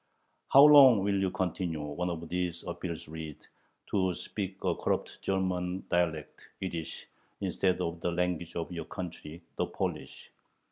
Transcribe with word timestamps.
How 0.49 0.63
long 0.63 1.03
will 1.03 1.19
you 1.21 1.29
continue 1.29 1.83
one 1.83 2.09
of 2.09 2.27
these 2.27 2.63
appeals 2.63 3.07
reads 3.07 3.47
to 3.91 4.15
speak 4.15 4.55
a 4.63 4.73
corrupt 4.73 5.19
German 5.21 5.83
dialect 5.91 6.47
[Yiddish] 6.59 7.05
instead 7.39 7.79
of 7.81 8.01
the 8.01 8.09
language 8.11 8.55
of 8.55 8.71
your 8.71 8.85
country, 8.85 9.43
the 9.57 9.67
Polish? 9.67 10.31